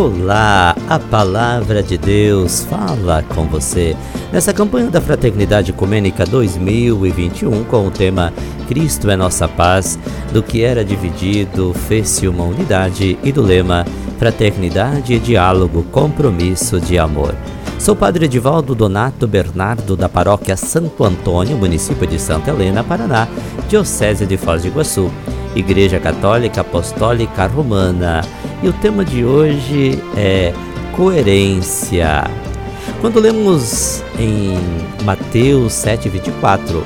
Olá, 0.00 0.74
a 0.88 0.98
palavra 0.98 1.82
de 1.82 1.98
Deus 1.98 2.64
fala 2.64 3.22
com 3.22 3.46
você 3.46 3.94
nessa 4.32 4.50
campanha 4.50 4.88
da 4.88 4.98
Fraternidade 4.98 5.72
Ecumênica 5.72 6.24
2021 6.24 7.64
com 7.64 7.86
o 7.86 7.90
tema 7.90 8.32
Cristo 8.66 9.10
é 9.10 9.16
nossa 9.16 9.46
paz, 9.46 9.98
do 10.32 10.42
que 10.42 10.62
era 10.62 10.82
dividido 10.82 11.74
fez-se 11.86 12.26
uma 12.26 12.44
unidade 12.44 13.18
e 13.22 13.30
do 13.30 13.42
lema 13.42 13.84
Fraternidade 14.18 15.12
e 15.12 15.18
diálogo, 15.18 15.82
compromisso 15.92 16.80
de 16.80 16.98
amor. 16.98 17.34
Sou 17.78 17.94
Padre 17.94 18.24
Edivaldo 18.24 18.74
Donato 18.74 19.28
Bernardo 19.28 19.98
da 19.98 20.08
Paróquia 20.08 20.56
Santo 20.56 21.04
Antônio, 21.04 21.58
município 21.58 22.06
de 22.06 22.18
Santa 22.18 22.52
Helena, 22.52 22.82
Paraná, 22.82 23.28
Diocese 23.68 24.24
de 24.24 24.38
Foz 24.38 24.62
do 24.62 24.68
Iguaçu. 24.68 25.10
Igreja 25.54 25.98
Católica 25.98 26.60
Apostólica 26.60 27.46
Romana. 27.46 28.22
E 28.62 28.68
o 28.68 28.74
tema 28.74 29.02
de 29.02 29.24
hoje 29.24 29.98
é 30.14 30.52
coerência. 30.94 32.24
Quando 33.00 33.18
lemos 33.18 34.04
em 34.18 34.58
Mateus 35.02 35.72
7,24, 35.72 36.82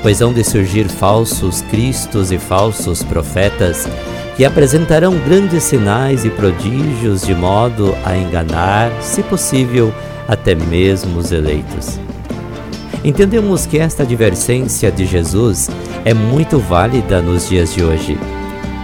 pois 0.00 0.22
hão 0.22 0.32
de 0.32 0.42
surgir 0.42 0.88
falsos 0.88 1.60
cristos 1.62 2.32
e 2.32 2.38
falsos 2.38 3.02
profetas, 3.02 3.86
que 4.38 4.44
apresentarão 4.46 5.18
grandes 5.18 5.64
sinais 5.64 6.24
e 6.24 6.30
prodígios 6.30 7.20
de 7.26 7.34
modo 7.34 7.94
a 8.06 8.16
enganar, 8.16 8.90
se 9.02 9.22
possível, 9.22 9.92
até 10.26 10.54
mesmo 10.54 11.18
os 11.18 11.30
eleitos. 11.30 12.00
Entendemos 13.04 13.66
que 13.66 13.78
esta 13.78 14.02
advertência 14.02 14.90
de 14.90 15.04
Jesus 15.04 15.68
é 16.06 16.14
muito 16.14 16.58
válida 16.58 17.20
nos 17.20 17.50
dias 17.50 17.74
de 17.74 17.84
hoje. 17.84 18.18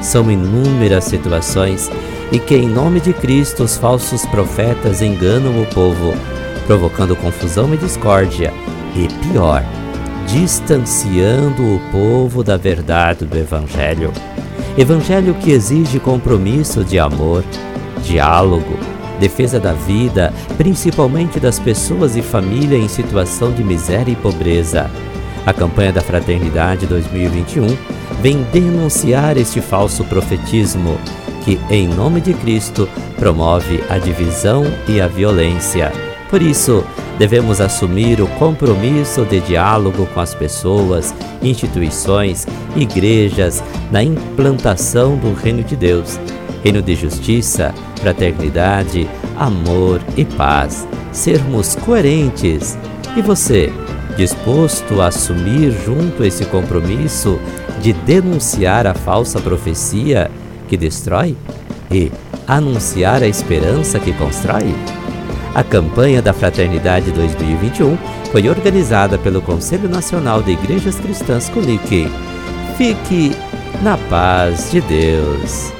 São 0.02 0.30
inúmeras 0.30 1.04
situações 1.04 1.90
e 2.30 2.38
que, 2.38 2.54
em 2.54 2.68
nome 2.68 3.00
de 3.00 3.12
Cristo, 3.12 3.64
os 3.64 3.76
falsos 3.76 4.26
profetas 4.26 5.00
enganam 5.00 5.62
o 5.62 5.66
povo, 5.66 6.14
provocando 6.66 7.16
confusão 7.16 7.72
e 7.72 7.76
discórdia, 7.76 8.52
e 8.94 9.08
pior, 9.28 9.64
distanciando 10.26 11.62
o 11.62 11.80
povo 11.90 12.44
da 12.44 12.56
verdade 12.56 13.24
do 13.24 13.36
Evangelho. 13.36 14.12
Evangelho 14.76 15.34
que 15.34 15.50
exige 15.50 15.98
compromisso 15.98 16.84
de 16.84 16.98
amor, 16.98 17.42
diálogo, 18.02 18.78
defesa 19.18 19.58
da 19.58 19.72
vida, 19.72 20.32
principalmente 20.56 21.40
das 21.40 21.58
pessoas 21.58 22.14
e 22.16 22.22
família 22.22 22.76
em 22.76 22.88
situação 22.88 23.50
de 23.50 23.64
miséria 23.64 24.12
e 24.12 24.16
pobreza. 24.16 24.90
A 25.44 25.52
campanha 25.52 25.92
da 25.92 26.02
Fraternidade 26.02 26.86
2021 26.86 27.76
vem 28.20 28.42
denunciar 28.52 29.36
este 29.36 29.60
falso 29.60 30.04
profetismo 30.04 30.98
que, 31.48 31.58
em 31.70 31.88
nome 31.88 32.20
de 32.20 32.34
Cristo, 32.34 32.86
promove 33.16 33.82
a 33.88 33.96
divisão 33.96 34.66
e 34.86 35.00
a 35.00 35.08
violência. 35.08 35.90
Por 36.28 36.42
isso, 36.42 36.84
devemos 37.18 37.58
assumir 37.58 38.20
o 38.20 38.26
compromisso 38.26 39.24
de 39.24 39.40
diálogo 39.40 40.06
com 40.12 40.20
as 40.20 40.34
pessoas, 40.34 41.14
instituições, 41.42 42.46
igrejas 42.76 43.64
na 43.90 44.02
implantação 44.02 45.16
do 45.16 45.32
Reino 45.32 45.64
de 45.64 45.74
Deus 45.74 46.20
reino 46.62 46.82
de 46.82 46.96
justiça, 46.96 47.72
fraternidade, 48.00 49.08
amor 49.36 50.00
e 50.16 50.24
paz. 50.24 50.86
Sermos 51.12 51.76
coerentes. 51.76 52.76
E 53.16 53.22
você, 53.22 53.72
disposto 54.16 55.00
a 55.00 55.06
assumir 55.06 55.70
junto 55.70 56.24
esse 56.24 56.44
compromisso 56.46 57.38
de 57.80 57.92
denunciar 57.92 58.88
a 58.88 58.92
falsa 58.92 59.40
profecia 59.40 60.28
que 60.68 60.76
destrói 60.76 61.36
e 61.90 62.12
anunciar 62.46 63.22
a 63.22 63.26
esperança 63.26 63.98
que 63.98 64.12
constrói? 64.12 64.74
A 65.54 65.64
campanha 65.64 66.22
da 66.22 66.32
Fraternidade 66.32 67.10
2021 67.10 67.98
foi 68.30 68.48
organizada 68.48 69.18
pelo 69.18 69.42
Conselho 69.42 69.88
Nacional 69.88 70.42
de 70.42 70.52
Igrejas 70.52 70.96
Cristãs 70.96 71.48
Conic. 71.48 72.08
Fique 72.76 73.32
na 73.82 73.96
paz 74.08 74.70
de 74.70 74.80
Deus. 74.82 75.77